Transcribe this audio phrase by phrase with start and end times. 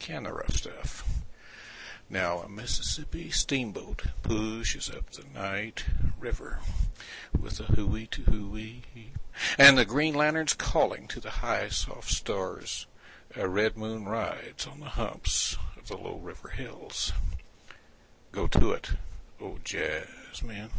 [0.00, 1.08] Can the rough stuff…
[2.10, 5.84] now a Mississippi steamboat pushes up the night
[6.18, 6.58] river
[7.32, 8.80] with a hoo hoo hoo oo…
[9.56, 12.86] and the green lanterns calling to the high soft stars…
[13.36, 17.12] a red moon rides on the humps of the low river hills…
[18.32, 18.90] go to it,
[19.40, 20.70] O jazzmen.